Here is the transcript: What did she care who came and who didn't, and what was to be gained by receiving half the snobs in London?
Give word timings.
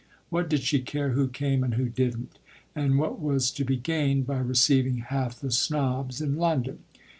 What 0.31 0.49
did 0.49 0.61
she 0.63 0.79
care 0.79 1.11
who 1.11 1.27
came 1.27 1.63
and 1.63 1.75
who 1.75 1.87
didn't, 1.87 2.39
and 2.75 2.97
what 2.97 3.19
was 3.21 3.51
to 3.51 3.63
be 3.63 3.77
gained 3.77 4.25
by 4.25 4.39
receiving 4.39 4.97
half 4.97 5.39
the 5.39 5.51
snobs 5.51 6.21
in 6.21 6.37
London? 6.37 6.79